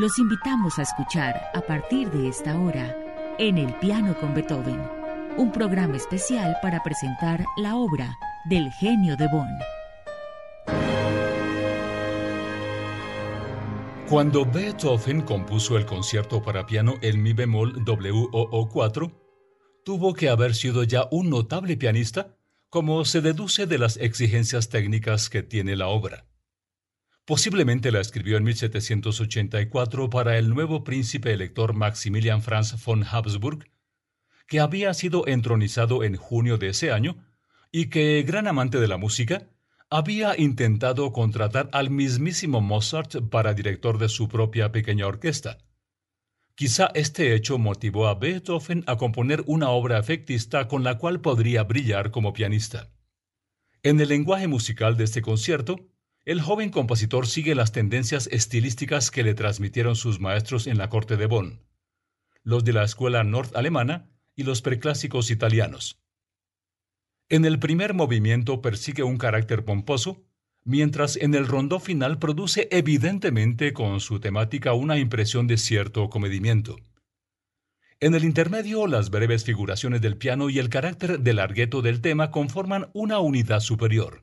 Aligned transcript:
Los 0.00 0.18
invitamos 0.18 0.78
a 0.78 0.82
escuchar 0.82 1.50
a 1.52 1.60
partir 1.60 2.10
de 2.10 2.26
esta 2.26 2.58
hora 2.58 2.96
En 3.38 3.58
el 3.58 3.70
piano 3.80 4.16
con 4.18 4.34
Beethoven, 4.34 4.80
un 5.36 5.52
programa 5.52 5.94
especial 5.98 6.56
para 6.62 6.82
presentar 6.82 7.44
la 7.58 7.76
obra 7.76 8.16
del 8.46 8.72
genio 8.72 9.14
de 9.18 9.28
Bonn. 9.28 9.58
Cuando 14.08 14.46
Beethoven 14.46 15.20
compuso 15.20 15.76
el 15.76 15.84
concierto 15.84 16.42
para 16.42 16.64
piano 16.64 16.94
en 17.02 17.22
mi 17.22 17.34
bemol 17.34 17.84
WOO4, 17.84 19.12
tuvo 19.84 20.14
que 20.14 20.30
haber 20.30 20.54
sido 20.54 20.82
ya 20.82 21.08
un 21.10 21.28
notable 21.28 21.76
pianista, 21.76 22.38
como 22.70 23.04
se 23.04 23.20
deduce 23.20 23.66
de 23.66 23.76
las 23.76 23.98
exigencias 23.98 24.70
técnicas 24.70 25.28
que 25.28 25.42
tiene 25.42 25.76
la 25.76 25.88
obra. 25.88 26.29
Posiblemente 27.30 27.92
la 27.92 28.00
escribió 28.00 28.38
en 28.38 28.42
1784 28.42 30.10
para 30.10 30.36
el 30.36 30.48
nuevo 30.48 30.82
príncipe 30.82 31.32
elector 31.32 31.74
Maximilian 31.74 32.42
Franz 32.42 32.84
von 32.84 33.04
Habsburg, 33.08 33.70
que 34.48 34.58
había 34.58 34.92
sido 34.94 35.28
entronizado 35.28 36.02
en 36.02 36.16
junio 36.16 36.58
de 36.58 36.70
ese 36.70 36.90
año 36.90 37.24
y 37.70 37.86
que, 37.86 38.24
gran 38.26 38.48
amante 38.48 38.80
de 38.80 38.88
la 38.88 38.96
música, 38.96 39.48
había 39.90 40.36
intentado 40.36 41.12
contratar 41.12 41.70
al 41.72 41.90
mismísimo 41.90 42.60
Mozart 42.60 43.20
para 43.30 43.54
director 43.54 43.98
de 43.98 44.08
su 44.08 44.26
propia 44.26 44.72
pequeña 44.72 45.06
orquesta. 45.06 45.58
Quizá 46.56 46.90
este 46.94 47.36
hecho 47.36 47.58
motivó 47.58 48.08
a 48.08 48.16
Beethoven 48.16 48.82
a 48.88 48.96
componer 48.96 49.44
una 49.46 49.70
obra 49.70 50.00
efectista 50.00 50.66
con 50.66 50.82
la 50.82 50.98
cual 50.98 51.20
podría 51.20 51.62
brillar 51.62 52.10
como 52.10 52.32
pianista. 52.32 52.90
En 53.84 54.00
el 54.00 54.08
lenguaje 54.08 54.48
musical 54.48 54.96
de 54.96 55.04
este 55.04 55.22
concierto, 55.22 55.90
el 56.30 56.40
joven 56.40 56.70
compositor 56.70 57.26
sigue 57.26 57.56
las 57.56 57.72
tendencias 57.72 58.28
estilísticas 58.28 59.10
que 59.10 59.24
le 59.24 59.34
transmitieron 59.34 59.96
sus 59.96 60.20
maestros 60.20 60.68
en 60.68 60.78
la 60.78 60.88
corte 60.88 61.16
de 61.16 61.26
Bonn, 61.26 61.58
los 62.44 62.62
de 62.62 62.72
la 62.72 62.84
escuela 62.84 63.24
norte-alemana 63.24 64.08
y 64.36 64.44
los 64.44 64.62
preclásicos 64.62 65.32
italianos. 65.32 65.98
En 67.28 67.44
el 67.44 67.58
primer 67.58 67.94
movimiento 67.94 68.62
persigue 68.62 69.02
un 69.02 69.18
carácter 69.18 69.64
pomposo, 69.64 70.22
mientras 70.62 71.16
en 71.16 71.34
el 71.34 71.48
rondó 71.48 71.80
final 71.80 72.20
produce 72.20 72.68
evidentemente 72.70 73.72
con 73.72 73.98
su 73.98 74.20
temática 74.20 74.72
una 74.72 75.00
impresión 75.00 75.48
de 75.48 75.56
cierto 75.56 76.08
comedimiento. 76.10 76.76
En 77.98 78.14
el 78.14 78.22
intermedio, 78.22 78.86
las 78.86 79.10
breves 79.10 79.42
figuraciones 79.42 80.00
del 80.00 80.16
piano 80.16 80.48
y 80.48 80.60
el 80.60 80.68
carácter 80.68 81.18
del 81.18 81.36
largueto 81.36 81.82
del 81.82 82.00
tema 82.00 82.30
conforman 82.30 82.88
una 82.92 83.18
unidad 83.18 83.58
superior. 83.58 84.20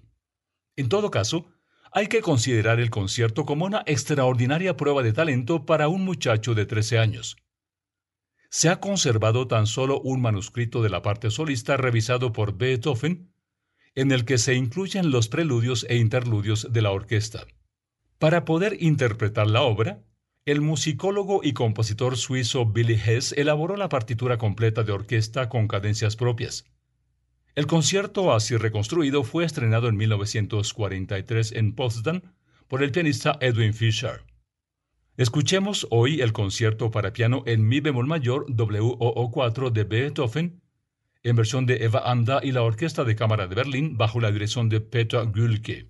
En 0.78 0.88
todo 0.88 1.12
caso, 1.12 1.48
hay 1.92 2.08
que 2.08 2.22
considerar 2.22 2.80
el 2.80 2.90
concierto 2.90 3.46
como 3.46 3.66
una 3.66 3.84
extraordinaria 3.86 4.78
prueba 4.78 5.04
de 5.04 5.14
talento 5.14 5.66
para 5.66 5.88
un 5.88 6.04
muchacho 6.06 6.56
de 6.56 6.66
13 6.66 7.00
años 7.00 7.38
se 8.50 8.70
ha 8.70 8.80
conservado 8.80 9.48
tan 9.48 9.68
solo 9.68 10.00
un 10.02 10.22
manuscrito 10.22 10.82
de 10.82 10.90
la 10.90 11.02
parte 11.02 11.32
solista 11.32 11.78
revisado 11.78 12.32
por 12.34 12.58
Beethoven, 12.58 13.32
en 13.96 14.12
el 14.12 14.26
que 14.26 14.38
se 14.38 14.54
incluyen 14.54 15.12
los 15.12 15.28
preludios 15.28 15.86
e 15.90 15.98
interludios 15.98 16.72
de 16.72 16.82
la 16.82 16.92
orquesta. 16.92 17.48
Para 18.20 18.46
poder 18.46 18.78
interpretar 18.80 19.48
la 19.48 19.64
obra, 19.64 20.04
el 20.46 20.62
musicólogo 20.62 21.42
y 21.44 21.54
compositor 21.54 22.16
suizo 22.16 22.66
Billy 22.66 22.94
Hess 22.96 23.34
elaboró 23.34 23.76
la 23.76 23.90
partitura 23.90 24.38
completa 24.38 24.84
de 24.84 24.94
orquesta 24.94 25.50
con 25.50 25.68
cadencias 25.68 26.16
propias. 26.16 26.66
El 27.58 27.66
concierto 27.66 28.36
así 28.36 28.56
reconstruido 28.56 29.24
fue 29.24 29.44
estrenado 29.44 29.88
en 29.88 29.98
1943 29.98 31.54
en 31.54 31.74
Potsdam 31.74 32.22
por 32.68 32.84
el 32.84 32.92
pianista 32.92 33.36
Edwin 33.42 33.74
Fischer. 33.74 34.26
Escuchemos 35.18 35.88
hoy 35.90 36.22
el 36.22 36.34
concierto 36.34 36.92
para 36.92 37.14
piano 37.14 37.42
en 37.48 37.68
mi 37.68 37.80
bemol 37.80 38.06
mayor 38.06 38.46
WOO4 38.46 39.72
de 39.72 39.84
Beethoven, 39.86 40.62
en 41.24 41.36
versión 41.36 41.66
de 41.66 41.84
Eva 41.84 42.04
Anda 42.06 42.42
y 42.44 42.52
la 42.52 42.62
Orquesta 42.62 43.04
de 43.04 43.16
Cámara 43.16 43.48
de 43.48 43.56
Berlín 43.56 43.98
bajo 43.98 44.20
la 44.20 44.32
dirección 44.32 44.70
de 44.70 44.80
Peter 44.80 45.26
Gülke. 45.26 45.90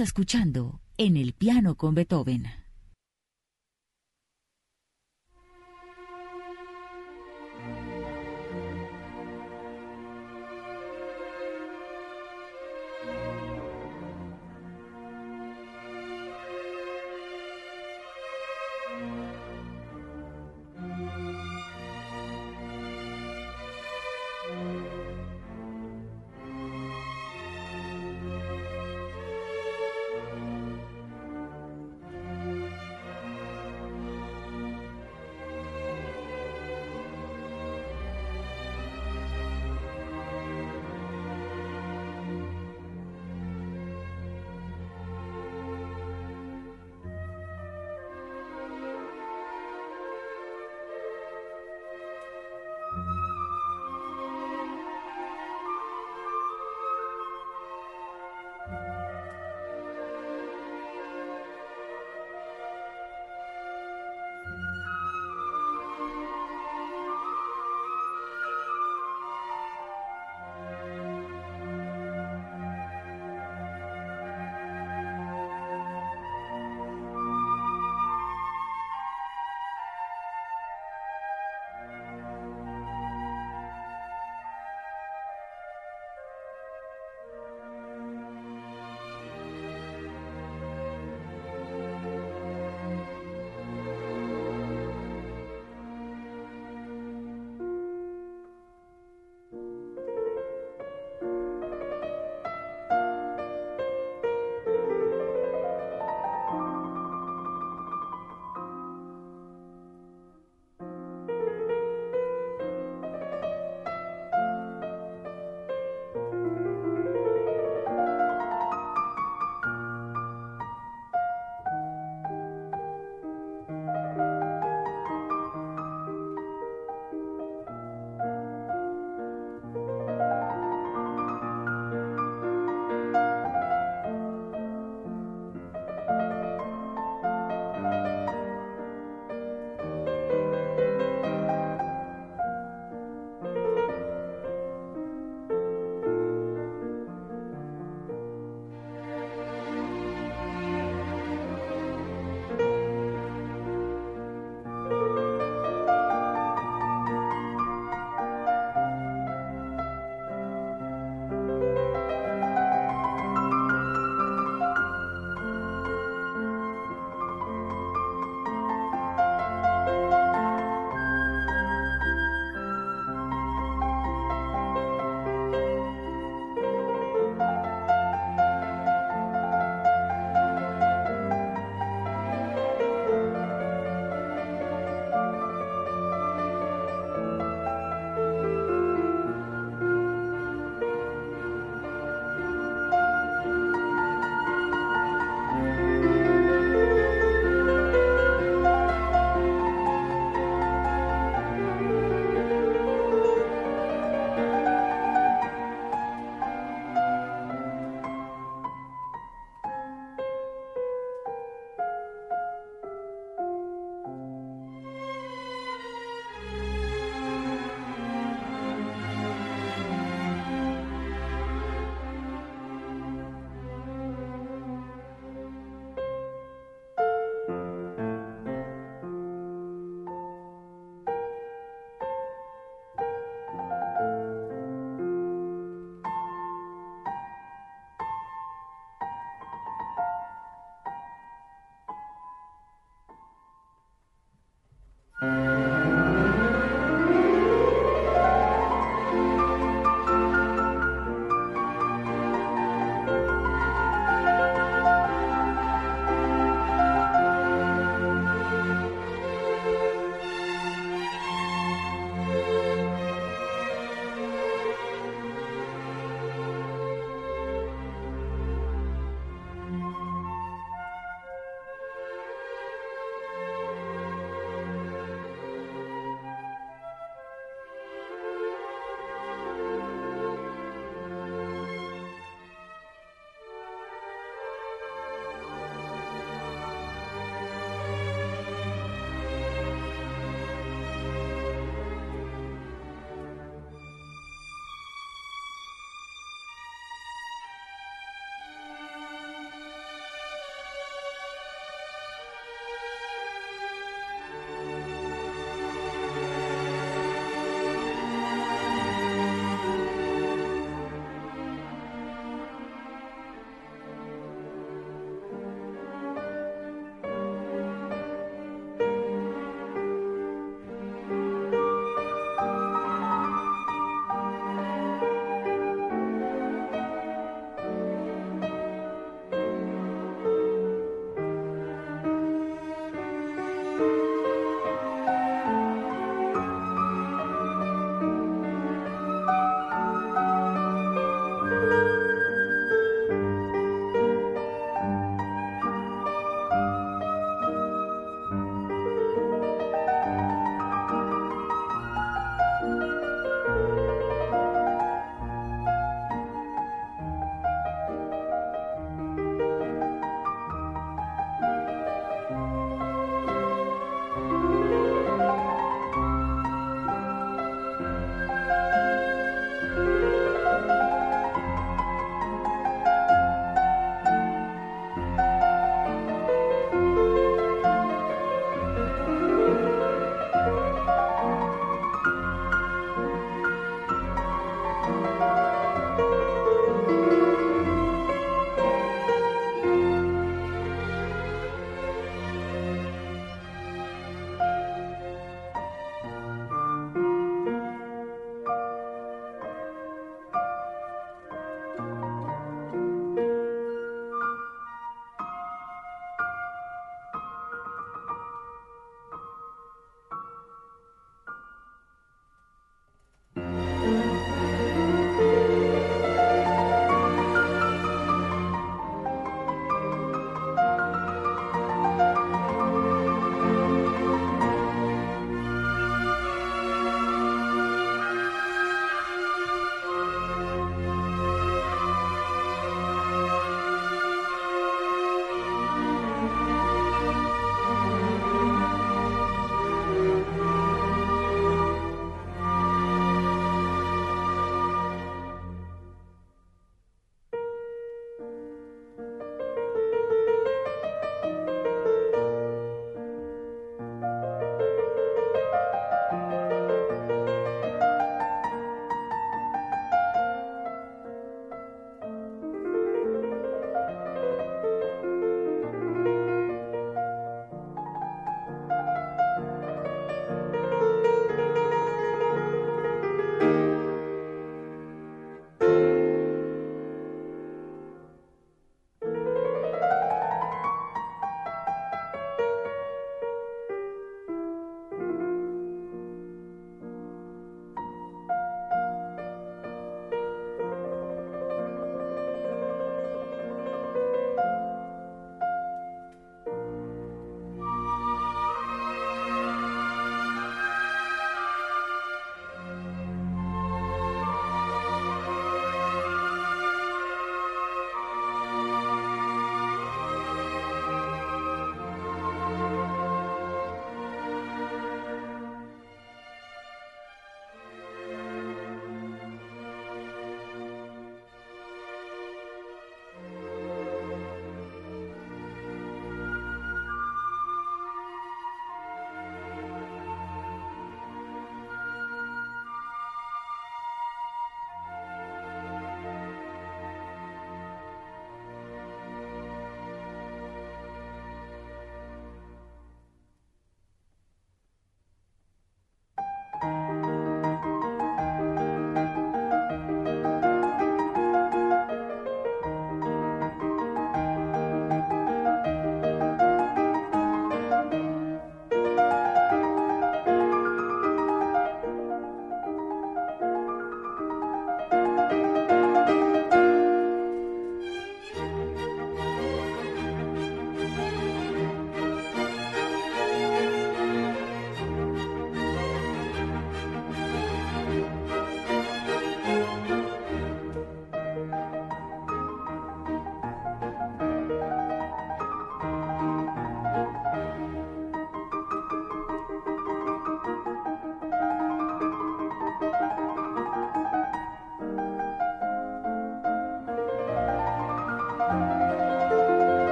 Escuchando 0.00 0.80
en 0.96 1.16
el 1.16 1.32
piano 1.32 1.76
con 1.76 1.94
Beethoven. 1.94 2.63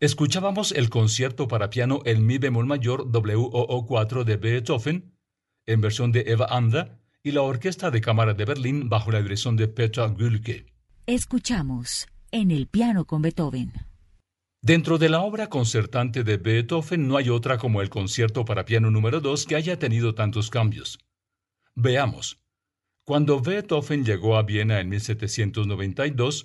Escuchábamos 0.00 0.72
el 0.72 0.88
concierto 0.88 1.46
para 1.46 1.68
piano 1.68 2.00
en 2.06 2.24
mi 2.24 2.38
bemol 2.38 2.64
mayor 2.64 3.12
WOO4 3.12 4.24
de 4.24 4.36
Beethoven, 4.38 5.12
en 5.66 5.82
versión 5.82 6.10
de 6.10 6.24
Eva 6.26 6.46
Anda, 6.48 6.98
y 7.22 7.32
la 7.32 7.42
Orquesta 7.42 7.90
de 7.90 8.00
Cámara 8.00 8.32
de 8.32 8.46
Berlín 8.46 8.88
bajo 8.88 9.10
la 9.10 9.20
dirección 9.20 9.56
de 9.56 9.68
Petra 9.68 10.08
Gülke. 10.08 10.64
Escuchamos 11.04 12.08
en 12.30 12.50
el 12.50 12.66
piano 12.66 13.04
con 13.04 13.20
Beethoven. 13.20 13.74
Dentro 14.62 14.96
de 14.96 15.10
la 15.10 15.20
obra 15.20 15.50
concertante 15.50 16.24
de 16.24 16.38
Beethoven 16.38 17.06
no 17.06 17.18
hay 17.18 17.28
otra 17.28 17.58
como 17.58 17.82
el 17.82 17.90
concierto 17.90 18.46
para 18.46 18.64
piano 18.64 18.90
número 18.90 19.20
2 19.20 19.44
que 19.44 19.56
haya 19.56 19.78
tenido 19.78 20.14
tantos 20.14 20.48
cambios. 20.48 20.98
Veamos. 21.74 22.40
Cuando 23.04 23.38
Beethoven 23.40 24.06
llegó 24.06 24.38
a 24.38 24.44
Viena 24.44 24.80
en 24.80 24.88
1792, 24.88 26.44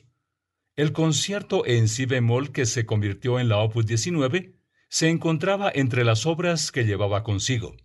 el 0.75 0.91
concierto 0.91 1.65
en 1.65 1.88
si 1.88 2.05
bemol 2.05 2.51
que 2.51 2.65
se 2.65 2.85
convirtió 2.85 3.39
en 3.39 3.47
la 3.47 3.57
Opus 3.57 3.85
19 3.85 4.59
se 4.89 5.09
encontraba 5.09 5.71
entre 5.73 6.03
las 6.03 6.25
obras 6.25 6.71
que 6.71 6.83
llevaba 6.83 7.23
consigo. 7.23 7.75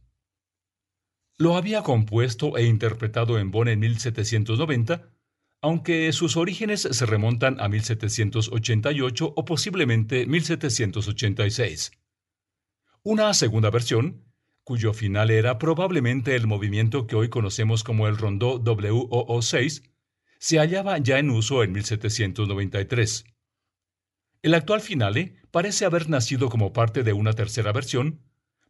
Lo 1.39 1.57
había 1.57 1.83
compuesto 1.83 2.57
e 2.59 2.67
interpretado 2.67 3.39
en 3.39 3.51
Bonn 3.51 3.69
en 3.69 3.81
1790, 3.81 5.11
aunque 5.63 6.13
sus 6.13 6.37
orígenes 6.37 6.83
se 6.83 7.07
remontan 7.07 7.61
a 7.61 7.69
1788 7.69 9.33
o 9.37 9.45
posiblemente 9.45 10.27
1786. 10.27 11.93
Una 13.03 13.33
segunda 13.35 13.71
versión, 13.71 14.25
cuyo 14.65 14.93
final 14.93 15.31
era 15.31 15.59
probablemente 15.59 16.37
el 16.37 16.47
movimiento 16.47 17.07
que 17.07 17.17
hoy 17.17 17.29
conocemos 17.29 17.85
como 17.85 18.07
el 18.09 18.17
rondó 18.17 18.63
WOO6, 18.63 19.90
se 20.41 20.59
hallaba 20.59 20.97
ya 20.99 21.19
en 21.19 21.31
uso 21.31 21.63
en 21.63 21.73
1793. 21.73 23.25
El 24.43 24.55
actual 24.55 24.81
finale 24.81 25.35
parece 25.51 25.85
haber 25.85 26.09
nacido 26.09 26.49
como 26.49 26.73
parte 26.73 27.03
de 27.03 27.13
una 27.13 27.35
tercera 27.35 27.73
versión, 27.73 28.21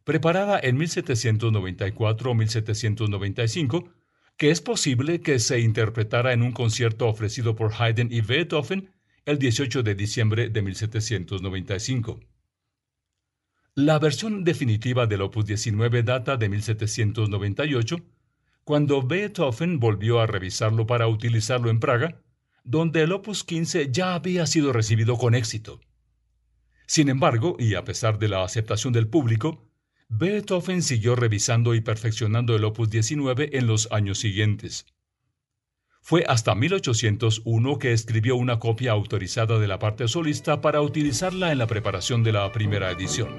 preparada 0.03 0.59
en 0.61 0.77
1794 0.77 2.29
o 2.29 2.35
1795, 2.35 3.89
que 4.35 4.51
es 4.51 4.59
posible 4.59 5.21
que 5.21 5.39
se 5.39 5.61
interpretara 5.61 6.33
en 6.33 6.41
un 6.41 6.51
concierto 6.51 7.07
ofrecido 7.07 7.55
por 7.55 7.71
Haydn 7.73 8.11
y 8.11 8.19
Beethoven 8.19 8.91
el 9.25 9.39
18 9.39 9.81
de 9.81 9.95
diciembre 9.95 10.49
de 10.49 10.61
1795. 10.61 12.19
La 13.75 13.97
versión 13.97 14.43
definitiva 14.43 15.07
del 15.07 15.21
Opus 15.21 15.45
19 15.45 16.03
data 16.03 16.35
de 16.35 16.49
1798, 16.49 17.95
cuando 18.63 19.01
Beethoven 19.01 19.79
volvió 19.79 20.19
a 20.19 20.27
revisarlo 20.27 20.85
para 20.85 21.07
utilizarlo 21.07 21.69
en 21.69 21.79
Praga, 21.79 22.21
donde 22.63 23.01
el 23.01 23.11
Opus 23.11 23.43
15 23.43 23.91
ya 23.91 24.13
había 24.13 24.45
sido 24.45 24.71
recibido 24.71 25.17
con 25.17 25.33
éxito. 25.35 25.81
Sin 26.85 27.09
embargo, 27.09 27.55
y 27.57 27.75
a 27.75 27.83
pesar 27.83 28.19
de 28.19 28.27
la 28.27 28.43
aceptación 28.43 28.93
del 28.93 29.07
público, 29.07 29.67
Beethoven 30.09 30.83
siguió 30.83 31.15
revisando 31.15 31.73
y 31.73 31.81
perfeccionando 31.81 32.55
el 32.55 32.65
Opus 32.65 32.89
19 32.89 33.57
en 33.57 33.67
los 33.67 33.89
años 33.91 34.19
siguientes. 34.19 34.85
Fue 36.01 36.25
hasta 36.27 36.55
1801 36.55 37.79
que 37.79 37.93
escribió 37.93 38.35
una 38.35 38.59
copia 38.59 38.91
autorizada 38.91 39.59
de 39.59 39.67
la 39.67 39.79
parte 39.79 40.07
solista 40.07 40.59
para 40.59 40.81
utilizarla 40.81 41.51
en 41.51 41.59
la 41.59 41.67
preparación 41.67 42.23
de 42.23 42.33
la 42.33 42.51
primera 42.51 42.91
edición. 42.91 43.29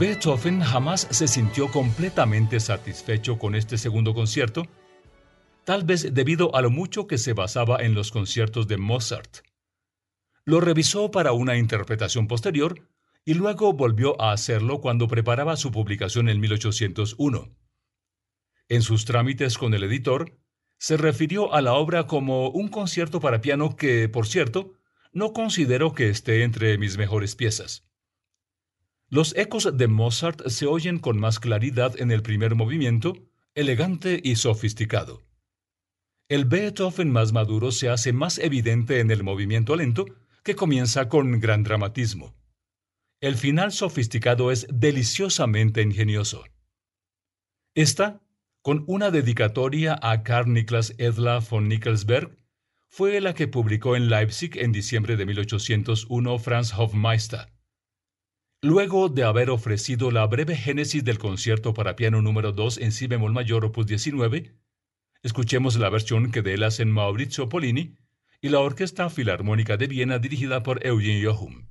Beethoven 0.00 0.62
jamás 0.62 1.06
se 1.10 1.28
sintió 1.28 1.70
completamente 1.70 2.58
satisfecho 2.58 3.38
con 3.38 3.54
este 3.54 3.76
segundo 3.76 4.14
concierto, 4.14 4.66
tal 5.64 5.84
vez 5.84 6.14
debido 6.14 6.56
a 6.56 6.62
lo 6.62 6.70
mucho 6.70 7.06
que 7.06 7.18
se 7.18 7.34
basaba 7.34 7.76
en 7.82 7.92
los 7.92 8.10
conciertos 8.10 8.66
de 8.66 8.78
Mozart. 8.78 9.44
Lo 10.46 10.62
revisó 10.62 11.10
para 11.10 11.32
una 11.32 11.58
interpretación 11.58 12.28
posterior 12.28 12.88
y 13.26 13.34
luego 13.34 13.74
volvió 13.74 14.18
a 14.22 14.32
hacerlo 14.32 14.80
cuando 14.80 15.06
preparaba 15.06 15.58
su 15.58 15.70
publicación 15.70 16.30
en 16.30 16.40
1801. 16.40 17.54
En 18.70 18.80
sus 18.80 19.04
trámites 19.04 19.58
con 19.58 19.74
el 19.74 19.82
editor, 19.82 20.34
se 20.78 20.96
refirió 20.96 21.52
a 21.52 21.60
la 21.60 21.74
obra 21.74 22.06
como 22.06 22.48
un 22.48 22.68
concierto 22.68 23.20
para 23.20 23.42
piano 23.42 23.76
que, 23.76 24.08
por 24.08 24.26
cierto, 24.26 24.72
no 25.12 25.34
considero 25.34 25.92
que 25.92 26.08
esté 26.08 26.42
entre 26.42 26.78
mis 26.78 26.96
mejores 26.96 27.36
piezas. 27.36 27.89
Los 29.12 29.34
ecos 29.36 29.76
de 29.76 29.88
Mozart 29.88 30.46
se 30.46 30.66
oyen 30.66 31.00
con 31.00 31.18
más 31.18 31.40
claridad 31.40 32.00
en 32.00 32.12
el 32.12 32.22
primer 32.22 32.54
movimiento, 32.54 33.14
elegante 33.56 34.20
y 34.22 34.36
sofisticado. 34.36 35.24
El 36.28 36.44
Beethoven 36.44 37.10
más 37.10 37.32
maduro 37.32 37.72
se 37.72 37.88
hace 37.88 38.12
más 38.12 38.38
evidente 38.38 39.00
en 39.00 39.10
el 39.10 39.24
movimiento 39.24 39.74
lento, 39.74 40.04
que 40.44 40.54
comienza 40.54 41.08
con 41.08 41.40
gran 41.40 41.64
dramatismo. 41.64 42.36
El 43.20 43.34
final 43.34 43.72
sofisticado 43.72 44.52
es 44.52 44.68
deliciosamente 44.72 45.82
ingenioso. 45.82 46.44
Esta, 47.74 48.22
con 48.62 48.84
una 48.86 49.10
dedicatoria 49.10 49.98
a 50.00 50.22
Carl 50.22 50.52
Niklas 50.52 50.94
Edla 50.98 51.40
von 51.40 51.68
Nickelsberg, 51.68 52.38
fue 52.86 53.20
la 53.20 53.34
que 53.34 53.48
publicó 53.48 53.96
en 53.96 54.08
Leipzig 54.08 54.56
en 54.56 54.70
diciembre 54.70 55.16
de 55.16 55.26
1801 55.26 56.38
Franz 56.38 56.72
Hofmeister. 56.78 57.59
Luego 58.62 59.08
de 59.08 59.24
haber 59.24 59.48
ofrecido 59.48 60.10
la 60.10 60.26
breve 60.26 60.54
génesis 60.54 61.02
del 61.02 61.18
concierto 61.18 61.72
para 61.72 61.96
piano 61.96 62.20
número 62.20 62.52
2 62.52 62.76
en 62.78 62.92
si 62.92 63.06
bemol 63.06 63.32
mayor 63.32 63.64
opus 63.64 63.86
19, 63.86 64.54
escuchemos 65.22 65.76
la 65.76 65.88
versión 65.88 66.30
que 66.30 66.42
de 66.42 66.52
él 66.52 66.64
hacen 66.64 66.90
Maurizio 66.90 67.48
Polini 67.48 67.96
y 68.42 68.50
la 68.50 68.58
Orquesta 68.60 69.08
Filarmónica 69.08 69.78
de 69.78 69.86
Viena 69.86 70.18
dirigida 70.18 70.62
por 70.62 70.86
Eugen 70.86 71.24
Jochum. 71.24 71.70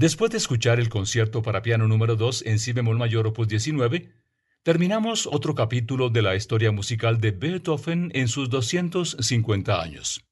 Después 0.00 0.30
de 0.30 0.38
escuchar 0.38 0.80
el 0.80 0.88
concierto 0.88 1.42
para 1.42 1.60
piano 1.60 1.86
número 1.86 2.16
2 2.16 2.44
en 2.46 2.58
si 2.58 2.72
bemol 2.72 2.96
mayor 2.96 3.26
opus 3.26 3.46
19, 3.48 4.10
terminamos 4.62 5.26
otro 5.26 5.54
capítulo 5.54 6.08
de 6.08 6.22
la 6.22 6.34
historia 6.34 6.72
musical 6.72 7.20
de 7.20 7.32
Beethoven 7.32 8.10
en 8.14 8.28
sus 8.28 8.48
250 8.48 9.78
años. 9.78 10.24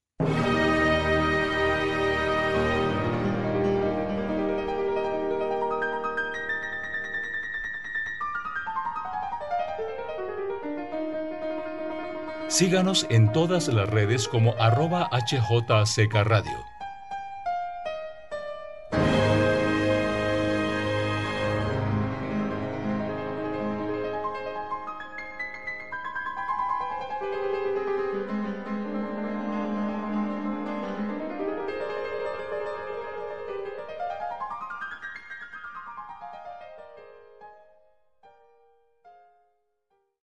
Síganos 12.49 13.07
en 13.11 13.33
todas 13.33 13.69
las 13.69 13.87
redes 13.91 14.29
como 14.29 14.55
arroba 14.59 15.11
HJCK 15.13 16.15
Radio. 16.25 16.78